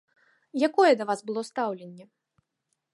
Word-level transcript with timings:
Якое 0.67 0.91
да 1.01 1.07
вас 1.11 1.19
было 1.29 1.41
стаўленне? 1.51 2.05